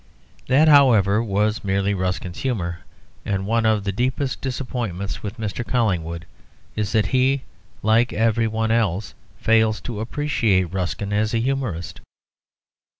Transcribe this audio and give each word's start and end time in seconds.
That, 0.47 0.67
however, 0.67 1.21
was 1.21 1.63
merely 1.63 1.93
Ruskin's 1.93 2.39
humour, 2.39 2.79
and 3.23 3.45
one 3.45 3.67
of 3.67 3.83
the 3.83 3.91
deepest 3.91 4.41
disappointments 4.41 5.21
with 5.21 5.37
Mr. 5.37 5.63
Collingwood 5.63 6.25
is 6.75 6.91
that 6.93 7.05
he, 7.13 7.43
like 7.83 8.11
everyone 8.11 8.71
else, 8.71 9.13
fails 9.37 9.79
to 9.81 9.99
appreciate 9.99 10.73
Ruskin 10.73 11.13
as 11.13 11.35
a 11.35 11.39
humourist. 11.39 12.01